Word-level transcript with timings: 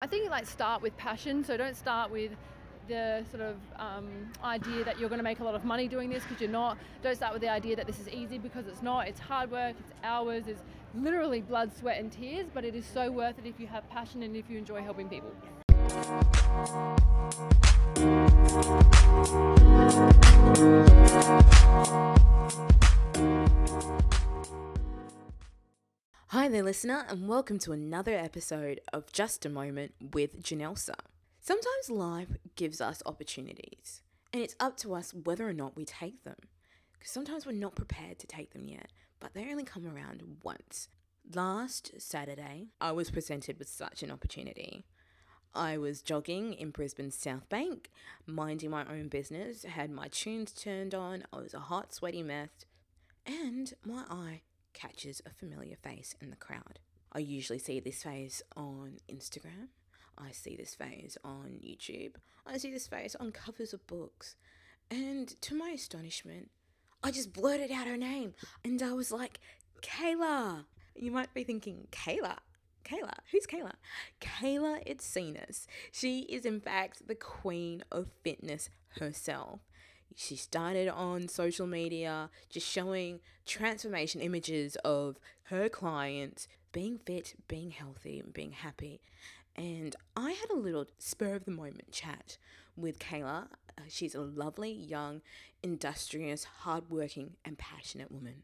I 0.00 0.06
think 0.06 0.30
like 0.30 0.46
start 0.46 0.80
with 0.80 0.96
passion. 0.96 1.42
So 1.42 1.56
don't 1.56 1.76
start 1.76 2.12
with 2.12 2.30
the 2.86 3.24
sort 3.32 3.42
of 3.42 3.56
um, 3.76 4.06
idea 4.44 4.84
that 4.84 4.96
you're 5.00 5.08
going 5.08 5.18
to 5.18 5.24
make 5.24 5.40
a 5.40 5.44
lot 5.44 5.56
of 5.56 5.64
money 5.64 5.88
doing 5.88 6.08
this 6.08 6.22
because 6.22 6.40
you're 6.40 6.48
not. 6.48 6.78
Don't 7.02 7.16
start 7.16 7.32
with 7.32 7.42
the 7.42 7.48
idea 7.48 7.74
that 7.74 7.88
this 7.88 7.98
is 7.98 8.08
easy 8.08 8.38
because 8.38 8.68
it's 8.68 8.80
not. 8.80 9.08
It's 9.08 9.18
hard 9.18 9.50
work, 9.50 9.74
it's 9.80 9.92
hours, 10.04 10.46
it's 10.46 10.62
literally 10.94 11.40
blood, 11.40 11.76
sweat, 11.76 11.98
and 11.98 12.12
tears, 12.12 12.46
but 12.54 12.64
it 12.64 12.76
is 12.76 12.86
so 12.86 13.10
worth 13.10 13.40
it 13.40 13.46
if 13.46 13.58
you 13.58 13.66
have 13.66 13.90
passion 13.90 14.22
and 14.22 14.36
if 14.36 14.48
you 14.48 14.56
enjoy 14.56 14.82
helping 14.82 15.08
people. 15.08 15.34
There, 26.50 26.62
listener, 26.62 27.04
and 27.10 27.28
welcome 27.28 27.58
to 27.58 27.72
another 27.72 28.14
episode 28.14 28.80
of 28.90 29.12
Just 29.12 29.44
a 29.44 29.50
Moment 29.50 29.92
with 30.14 30.42
Janelsa. 30.42 30.94
Sometimes 31.42 31.90
life 31.90 32.28
gives 32.56 32.80
us 32.80 33.02
opportunities, 33.04 34.00
and 34.32 34.42
it's 34.42 34.56
up 34.58 34.78
to 34.78 34.94
us 34.94 35.12
whether 35.12 35.46
or 35.46 35.52
not 35.52 35.76
we 35.76 35.84
take 35.84 36.24
them. 36.24 36.36
Because 36.94 37.10
sometimes 37.10 37.44
we're 37.44 37.52
not 37.52 37.74
prepared 37.74 38.18
to 38.20 38.26
take 38.26 38.54
them 38.54 38.66
yet, 38.66 38.90
but 39.20 39.34
they 39.34 39.50
only 39.50 39.62
come 39.62 39.86
around 39.86 40.38
once. 40.42 40.88
Last 41.34 41.92
Saturday, 41.98 42.68
I 42.80 42.92
was 42.92 43.10
presented 43.10 43.58
with 43.58 43.68
such 43.68 44.02
an 44.02 44.10
opportunity. 44.10 44.86
I 45.54 45.76
was 45.76 46.00
jogging 46.00 46.54
in 46.54 46.70
Brisbane's 46.70 47.14
South 47.14 47.46
Bank, 47.50 47.90
minding 48.24 48.70
my 48.70 48.86
own 48.86 49.08
business, 49.08 49.64
had 49.64 49.90
my 49.90 50.08
tunes 50.08 50.52
turned 50.52 50.94
on, 50.94 51.24
I 51.30 51.40
was 51.40 51.52
a 51.52 51.60
hot, 51.60 51.92
sweaty 51.92 52.22
mess, 52.22 52.48
and 53.26 53.74
my 53.84 54.04
eye 54.08 54.40
catches 54.78 55.20
a 55.26 55.30
familiar 55.30 55.76
face 55.76 56.14
in 56.20 56.30
the 56.30 56.36
crowd. 56.36 56.78
I 57.12 57.20
usually 57.20 57.58
see 57.58 57.80
this 57.80 58.02
face 58.02 58.42
on 58.56 58.98
Instagram. 59.10 59.68
I 60.16 60.30
see 60.32 60.56
this 60.56 60.74
face 60.74 61.16
on 61.24 61.58
YouTube. 61.64 62.14
I 62.46 62.58
see 62.58 62.70
this 62.70 62.86
face 62.86 63.16
on 63.18 63.32
covers 63.32 63.72
of 63.72 63.86
books. 63.86 64.36
And 64.90 65.28
to 65.42 65.54
my 65.54 65.70
astonishment, 65.70 66.50
I 67.02 67.10
just 67.10 67.32
blurted 67.32 67.70
out 67.70 67.86
her 67.86 67.96
name. 67.96 68.34
And 68.64 68.82
I 68.82 68.92
was 68.92 69.12
like, 69.12 69.40
Kayla. 69.82 70.64
You 70.94 71.12
might 71.12 71.32
be 71.34 71.44
thinking, 71.44 71.86
Kayla? 71.92 72.38
Kayla? 72.84 73.14
Who's 73.30 73.46
Kayla? 73.46 73.72
Kayla 74.20 74.86
Itsines. 74.88 75.66
She 75.92 76.20
is, 76.20 76.44
in 76.44 76.60
fact, 76.60 77.06
the 77.06 77.14
queen 77.14 77.84
of 77.92 78.08
fitness 78.24 78.70
herself. 78.98 79.60
She 80.14 80.36
started 80.36 80.88
on 80.88 81.28
social 81.28 81.66
media 81.66 82.30
just 82.48 82.66
showing 82.68 83.20
transformation 83.46 84.20
images 84.20 84.76
of 84.84 85.18
her 85.44 85.68
clients 85.68 86.48
being 86.72 86.98
fit, 86.98 87.34
being 87.48 87.70
healthy, 87.70 88.20
and 88.20 88.32
being 88.32 88.52
happy. 88.52 89.00
And 89.56 89.96
I 90.16 90.32
had 90.32 90.50
a 90.50 90.56
little 90.56 90.86
spur 90.98 91.34
of 91.34 91.44
the 91.44 91.50
moment 91.50 91.90
chat 91.90 92.38
with 92.76 92.98
Kayla. 92.98 93.48
Uh, 93.76 93.82
she's 93.88 94.14
a 94.14 94.20
lovely, 94.20 94.70
young, 94.70 95.20
industrious, 95.62 96.44
hardworking, 96.44 97.36
and 97.44 97.58
passionate 97.58 98.12
woman. 98.12 98.42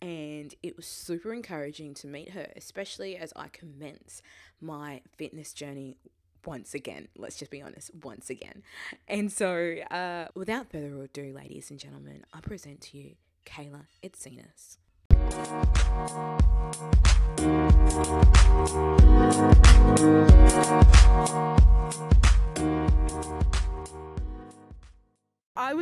And 0.00 0.54
it 0.62 0.76
was 0.76 0.86
super 0.86 1.32
encouraging 1.32 1.94
to 1.94 2.06
meet 2.06 2.30
her, 2.30 2.48
especially 2.56 3.16
as 3.16 3.32
I 3.36 3.48
commence 3.48 4.22
my 4.60 5.02
fitness 5.16 5.52
journey 5.52 5.98
once 6.46 6.74
again. 6.74 7.08
Let's 7.16 7.36
just 7.36 7.50
be 7.50 7.60
honest, 7.60 7.90
once 8.02 8.30
again. 8.30 8.62
And 9.08 9.30
so, 9.32 9.76
uh, 9.90 10.28
without 10.34 10.70
further 10.70 11.02
ado, 11.02 11.32
ladies 11.34 11.70
and 11.70 11.78
gentlemen, 11.78 12.24
I 12.32 12.40
present 12.40 12.80
to 12.82 12.98
you 12.98 13.16
Kayla 13.44 13.86
Itsines. 14.02 14.78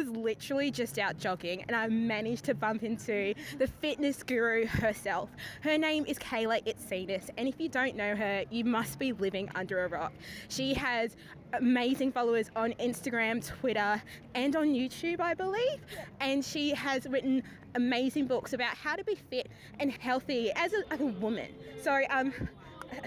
Was 0.05 0.17
literally 0.17 0.71
just 0.71 0.99
out 0.99 1.19
jogging 1.19 1.63
and 1.63 1.75
I 1.75 1.87
managed 1.89 2.45
to 2.47 2.55
bump 2.55 2.83
into 2.83 3.35
the 3.59 3.67
fitness 3.67 4.23
guru 4.23 4.67
herself. 4.67 5.31
Her 5.63 5.79
name 5.79 6.05
is 6.07 6.19
Kayla 6.19 6.67
Itsines, 6.67 7.31
and 7.39 7.49
if 7.49 7.59
you 7.59 7.71
don't 7.71 7.97
know 7.97 8.15
her, 8.15 8.45
you 8.51 8.65
must 8.65 8.99
be 8.99 9.13
living 9.13 9.49
under 9.55 9.85
a 9.85 9.89
rock. 9.89 10.13
She 10.49 10.75
has 10.75 11.17
amazing 11.55 12.13
followers 12.13 12.51
on 12.55 12.73
Instagram, 12.75 13.47
Twitter, 13.47 14.03
and 14.35 14.57
on 14.57 14.75
YouTube, 14.75 15.21
I 15.21 15.33
believe. 15.33 15.81
And 16.21 16.45
she 16.45 16.71
has 16.75 17.07
written 17.07 17.43
amazing 17.75 18.27
books 18.27 18.53
about 18.53 18.77
how 18.77 18.97
to 18.97 19.05
be 19.05 19.15
fit 19.15 19.49
and 19.81 19.91
healthy 19.91 20.53
as 20.53 20.75
a, 20.75 20.93
as 20.93 21.01
a 21.01 21.07
woman. 21.07 21.49
So, 21.83 22.03
um, 22.11 22.33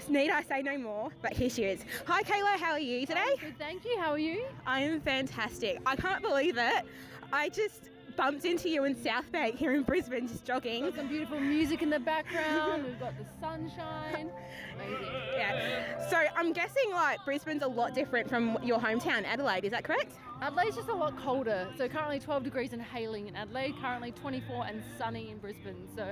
need 0.08 0.30
I 0.30 0.42
say 0.42 0.62
no 0.62 0.78
more? 0.78 1.10
But 1.22 1.32
here 1.34 1.50
she 1.50 1.64
is. 1.64 1.84
Hi, 2.06 2.22
Kayla. 2.22 2.58
How 2.58 2.72
are 2.72 2.80
you 2.80 3.06
today? 3.06 3.34
Good, 3.40 3.58
thank 3.58 3.84
you. 3.84 3.98
How 4.00 4.12
are 4.12 4.18
you? 4.18 4.44
I 4.66 4.80
am 4.80 5.00
fantastic. 5.00 5.80
I 5.86 5.96
can't 5.96 6.22
believe 6.22 6.56
it. 6.58 6.84
I 7.32 7.48
just 7.48 7.90
bumped 8.16 8.44
into 8.44 8.68
you 8.68 8.84
in 8.84 9.00
South 9.00 9.30
Bank 9.30 9.56
here 9.56 9.72
in 9.74 9.82
Brisbane, 9.84 10.26
just 10.26 10.44
jogging. 10.44 10.86
Got 10.86 10.96
some 10.96 11.08
beautiful 11.08 11.38
music 11.38 11.82
in 11.82 11.90
the 11.90 12.00
background. 12.00 12.84
We've 12.84 12.98
got 12.98 13.14
the 13.16 13.24
sunshine. 13.40 14.30
Amazing. 14.74 15.06
Yeah. 15.38 16.08
So 16.10 16.16
I'm 16.36 16.52
guessing 16.52 16.90
like 16.90 17.24
Brisbane's 17.24 17.62
a 17.62 17.68
lot 17.68 17.94
different 17.94 18.28
from 18.28 18.58
your 18.60 18.80
hometown, 18.80 19.24
Adelaide. 19.24 19.64
Is 19.64 19.70
that 19.70 19.84
correct? 19.84 20.14
Adelaide's 20.42 20.74
just 20.74 20.88
a 20.88 20.94
lot 20.94 21.16
colder. 21.16 21.68
So 21.76 21.88
currently 21.88 22.18
12 22.18 22.42
degrees 22.42 22.72
and 22.72 22.82
hailing 22.82 23.28
in 23.28 23.36
Adelaide. 23.36 23.76
Currently 23.80 24.10
24 24.12 24.66
and 24.66 24.82
sunny 24.98 25.30
in 25.30 25.38
Brisbane. 25.38 25.86
So 25.94 26.06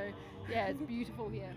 yeah, 0.49 0.67
it's 0.69 0.81
beautiful 0.83 1.29
here. 1.29 1.53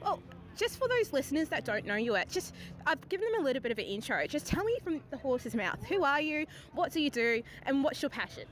Well, 0.00 0.22
just 0.56 0.78
for 0.78 0.88
those 0.88 1.12
listeners 1.12 1.48
that 1.48 1.64
don't 1.64 1.86
know 1.86 1.96
you 1.96 2.14
yet, 2.14 2.28
just 2.28 2.54
I've 2.86 3.08
given 3.08 3.30
them 3.32 3.40
a 3.40 3.44
little 3.44 3.62
bit 3.62 3.72
of 3.72 3.78
an 3.78 3.84
intro. 3.84 4.26
Just 4.26 4.46
tell 4.46 4.64
me 4.64 4.76
from 4.82 5.00
the 5.10 5.16
horse's 5.16 5.54
mouth, 5.54 5.82
who 5.84 6.04
are 6.04 6.20
you, 6.20 6.46
what 6.72 6.92
do 6.92 7.00
you 7.00 7.10
do, 7.10 7.42
and 7.66 7.82
what's 7.84 8.02
your 8.02 8.10
passion? 8.10 8.44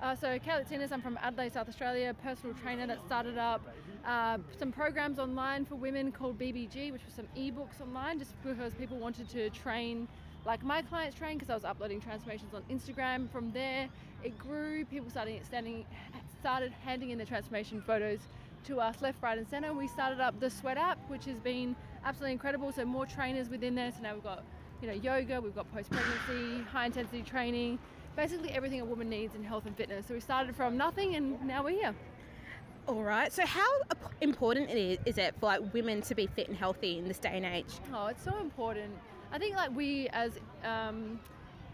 Uh, 0.00 0.14
so 0.14 0.38
Kayla 0.38 0.64
Itsines, 0.64 0.92
I'm 0.92 1.02
from 1.02 1.18
Adelaide, 1.22 1.52
South 1.52 1.68
Australia, 1.68 2.14
personal 2.22 2.54
trainer 2.54 2.86
that 2.86 3.04
started 3.04 3.36
up 3.36 3.60
uh, 4.06 4.38
some 4.56 4.70
programs 4.70 5.18
online 5.18 5.64
for 5.64 5.74
women 5.74 6.12
called 6.12 6.38
BBG, 6.38 6.92
which 6.92 7.04
was 7.04 7.14
some 7.14 7.26
ebooks 7.36 7.80
online, 7.82 8.18
just 8.18 8.30
because 8.44 8.72
people 8.74 8.96
wanted 8.96 9.28
to 9.30 9.50
train 9.50 10.06
like 10.46 10.64
my 10.64 10.82
clients 10.82 11.16
train 11.18 11.36
because 11.36 11.50
I 11.50 11.54
was 11.54 11.64
uploading 11.64 12.00
transformations 12.00 12.54
on 12.54 12.62
Instagram. 12.70 13.30
From 13.30 13.50
there, 13.52 13.88
it 14.22 14.38
grew. 14.38 14.84
People 14.84 15.10
started 15.10 15.44
standing, 15.44 15.84
started 16.40 16.72
handing 16.84 17.10
in 17.10 17.18
their 17.18 17.26
transformation 17.26 17.82
photos 17.86 18.20
to 18.64 18.80
us 18.80 19.00
left, 19.00 19.22
right, 19.22 19.38
and 19.38 19.48
centre. 19.48 19.72
We 19.72 19.88
started 19.88 20.20
up 20.20 20.38
the 20.40 20.50
Sweat 20.50 20.76
app, 20.76 20.98
which 21.08 21.24
has 21.26 21.38
been 21.38 21.76
absolutely 22.04 22.32
incredible. 22.32 22.72
So 22.72 22.84
more 22.84 23.06
trainers 23.06 23.48
within 23.48 23.74
there. 23.74 23.92
So 23.92 24.02
now 24.02 24.14
we've 24.14 24.24
got 24.24 24.44
you 24.82 24.88
know 24.88 24.94
yoga, 24.94 25.40
we've 25.40 25.54
got 25.54 25.72
post 25.72 25.90
pregnancy, 25.90 26.62
high 26.70 26.86
intensity 26.86 27.22
training, 27.22 27.78
basically 28.16 28.50
everything 28.50 28.80
a 28.80 28.84
woman 28.84 29.08
needs 29.08 29.34
in 29.34 29.42
health 29.42 29.66
and 29.66 29.76
fitness. 29.76 30.06
So 30.06 30.14
we 30.14 30.20
started 30.20 30.54
from 30.54 30.76
nothing, 30.76 31.14
and 31.16 31.42
now 31.44 31.64
we're 31.64 31.78
here. 31.78 31.94
All 32.86 33.02
right. 33.02 33.30
So 33.32 33.44
how 33.44 33.68
important 34.22 34.70
it 34.70 34.78
is, 34.78 34.98
is 35.04 35.18
it 35.18 35.34
for 35.38 35.46
like 35.46 35.74
women 35.74 36.00
to 36.02 36.14
be 36.14 36.26
fit 36.26 36.48
and 36.48 36.56
healthy 36.56 36.98
in 36.98 37.06
this 37.06 37.18
day 37.18 37.32
and 37.34 37.44
age? 37.44 37.74
Oh, 37.92 38.06
it's 38.06 38.24
so 38.24 38.38
important. 38.40 38.94
I 39.30 39.38
think 39.38 39.56
like 39.56 39.74
we 39.76 40.08
as 40.08 40.38
um, 40.64 41.20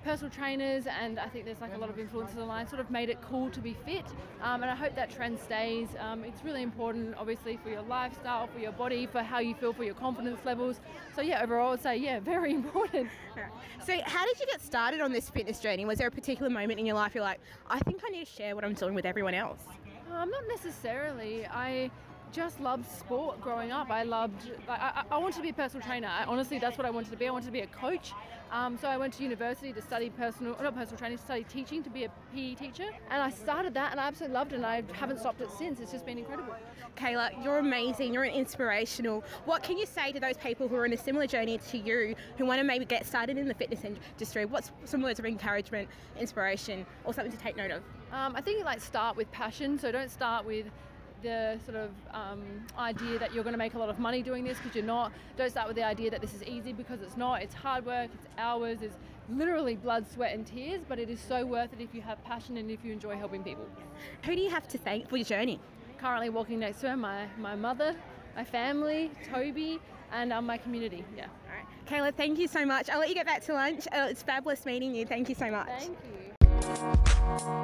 personal 0.05 0.31
trainers 0.31 0.85
and 0.87 1.19
I 1.19 1.29
think 1.29 1.47
there's 1.47 1.61
like 1.61 1.75
a 1.75 1.79
lot 1.79 1.89
of 1.89 1.97
influencers 1.97 2.37
online 2.37 2.69
sort 2.69 2.81
of 2.81 2.91
made 2.91 3.09
it 3.09 3.19
cool 3.23 3.51
to 3.51 3.61
be 3.61 3.75
fit 3.87 4.05
um, 4.43 4.63
and 4.63 4.71
I 4.71 4.75
hope 4.75 4.95
that 4.97 5.11
trend 5.11 5.39
stays. 5.41 5.89
Um, 5.99 6.25
it's 6.25 6.45
really 6.45 6.63
important 6.63 7.15
obviously 7.19 7.59
for 7.63 7.71
your 7.71 7.83
lifestyle, 7.83 8.47
for 8.47 8.59
your 8.59 8.73
body, 8.73 9.07
for 9.07 9.23
how 9.23 9.39
you 9.39 9.55
feel, 9.55 9.73
for 9.73 9.85
your 9.85 9.95
confidence 9.95 10.41
levels. 10.45 10.81
So 11.17 11.23
yeah, 11.23 11.43
overall 11.43 11.73
I'd 11.73 11.83
say 11.83 11.97
yeah, 11.97 12.21
very 12.35 12.53
important. 12.53 13.09
So 13.85 13.99
how 14.05 14.25
did 14.27 14.39
you 14.39 14.47
get 14.47 14.61
started 14.61 15.01
on 15.01 15.13
this 15.13 15.31
fitness 15.31 15.59
journey? 15.59 15.85
Was 15.85 15.99
there 15.99 16.09
a 16.09 16.13
particular 16.13 16.51
moment 16.51 16.79
in 16.79 16.87
your 16.87 16.97
life 16.97 17.15
you're 17.15 17.25
like, 17.25 17.41
I 17.69 17.81
think 17.81 18.03
I 18.07 18.11
need 18.11 18.27
to 18.27 18.31
share 18.31 18.55
what 18.55 18.65
I'm 18.65 18.75
doing 18.75 18.95
with 18.95 19.07
everyone 19.07 19.35
else? 19.35 19.63
Um, 20.13 20.31
not 20.31 20.45
necessarily. 20.49 21.47
I 21.47 21.91
just 22.35 22.61
loved 22.61 22.91
sport 22.91 23.41
growing 23.41 23.71
up. 23.71 23.91
I 23.91 24.03
loved, 24.03 24.51
I, 24.69 25.05
I 25.11 25.19
wanted 25.19 25.37
to 25.37 25.43
be 25.43 25.51
a 25.51 25.53
personal 25.53 25.87
trainer. 25.87 26.09
I, 26.09 26.25
honestly, 26.25 26.59
that's 26.59 26.77
what 26.77 26.85
I 26.85 26.91
wanted 26.91 27.11
to 27.13 27.17
be. 27.17 27.29
I 27.29 27.31
wanted 27.31 27.47
to 27.47 27.53
be 27.53 27.61
a 27.61 27.67
coach. 27.69 28.13
Um, 28.51 28.77
so 28.77 28.89
I 28.89 28.97
went 28.97 29.15
to 29.15 29.23
university 29.23 29.73
to 29.73 29.81
study 29.81 30.11
personal, 30.11 30.57
not 30.61 30.75
personal 30.75 30.99
training, 30.99 31.19
to 31.19 31.25
study 31.25 31.45
teaching, 31.45 31.83
to 31.85 31.91
be 31.91 32.05
a 32.05 32.11
PE 32.35 32.55
teacher. 32.55 32.89
And 33.11 33.23
I 33.23 33.31
started 33.31 33.73
that 33.75 33.93
and 33.93 34.01
I 34.01 34.07
absolutely 34.09 34.35
loved 34.35 34.53
it 34.53 34.57
and 34.57 34.67
I 34.67 34.83
haven't 34.93 35.21
stopped 35.21 35.41
it 35.41 35.51
since. 35.57 35.79
It's 35.81 35.93
just 35.93 36.05
been 36.05 36.19
incredible. 36.19 36.55
Kayla, 36.97 37.43
you're 37.43 37.59
amazing. 37.59 38.13
You're 38.13 38.25
inspirational. 38.25 39.25
What 39.45 39.63
can 39.63 39.79
you 39.79 39.87
say 39.87 40.13
to 40.13 40.21
those 40.21 40.37
people 40.37 40.67
who 40.69 40.77
are 40.77 40.87
in 40.87 40.93
a 40.93 40.97
similar 40.97 41.27
journey 41.27 41.59
to 41.71 41.79
you, 41.79 42.17
who 42.37 42.47
want 42.47 42.59
to 42.59 42.65
maybe 42.65 42.85
get 42.85 43.07
started 43.07 43.39
in 43.39 43.47
the 43.47 43.55
fitness 43.55 43.85
industry? 43.85 44.45
What's 44.45 44.73
some 44.85 45.03
words 45.03 45.19
of 45.19 45.27
encouragement, 45.27 45.89
inspiration, 46.19 46.85
or 47.05 47.15
something 47.15 47.33
to 47.33 47.39
take 47.39 47.57
note 47.57 47.71
of? 47.71 47.83
Um, 48.13 48.37
I 48.37 48.41
think 48.41 48.65
like 48.65 48.81
start 48.81 49.17
with 49.17 49.31
passion. 49.33 49.79
So 49.79 49.91
don't 49.91 50.11
start 50.11 50.45
with 50.45 50.67
the 51.25 51.59
sort 51.65 51.77
of 51.77 51.91
um, 52.13 52.43
idea 52.79 53.19
that 53.19 53.35
you're 53.35 53.43
going 53.43 53.55
to 53.55 53.59
make 53.59 53.75
a 53.75 53.79
lot 53.79 53.89
of 53.89 53.99
money 53.99 54.23
doing 54.23 54.45
this 54.45 54.59
because 54.59 54.77
you're 54.77 54.85
not. 54.85 55.11
Don't 55.37 55.51
start 55.51 55.67
with 55.67 55.75
the 55.75 55.83
idea 55.83 56.11
that 56.11 56.21
this 56.21 56.35
is 56.35 56.45
easy 56.45 56.73
because 56.73 57.01
it's 57.03 57.17
not. 57.17 57.43
It's 57.43 57.55
hard 57.55 57.85
work, 57.85 58.11
it's 58.15 58.27
hours, 58.39 58.83
it's 58.83 58.95
literally 59.29 59.75
blood, 59.75 60.05
sweat, 60.13 60.35
and 60.35 60.47
tears, 60.47 60.83
but 60.89 60.99
it 60.99 61.11
is 61.11 61.19
so 61.19 61.45
worth 61.45 61.73
it 61.73 61.81
if 61.81 61.95
you 61.95 62.03
have 62.03 62.23
passion 62.25 62.59
and 62.59 62.71
if 62.71 62.85
you 62.85 62.93
enjoy 62.93 63.17
helping 63.17 63.43
people. 63.43 63.67
Who 64.25 64.37
do 64.37 64.41
you 64.41 64.51
have 64.51 64.69
to 64.69 64.79
thank 64.79 65.09
for 65.09 65.17
your 65.17 65.25
journey? 65.25 65.59
Currently 65.99 66.29
walking 66.29 66.61
next 66.61 66.81
to 66.83 66.91
her, 66.91 66.97
my, 66.97 67.27
my 67.39 67.57
mother, 67.57 67.97
my 68.37 68.45
family, 68.45 69.11
Tobi, 69.33 69.81
and 70.13 70.33
um, 70.33 70.47
my 70.47 70.59
community. 70.59 71.05
Yeah. 71.17 71.25
All 71.25 71.57
right. 71.57 71.67
Kayla, 71.87 72.15
thank 72.15 72.39
you 72.39 72.47
so 72.47 72.67
much. 72.67 72.91
I'll 72.91 73.01
let 73.01 73.09
you 73.09 73.15
get 73.15 73.27
back 73.27 73.43
to 73.47 73.55
lunch. 73.55 73.87
Uh, 73.91 74.09
it's 74.11 74.23
fabulous 74.23 74.67
meeting 74.67 74.95
you. 74.95 75.07
Thank 75.07 75.31
you 75.31 75.35
so 75.35 75.51
much. 75.51 75.69
Thank 75.69 75.99
you. 77.41 77.64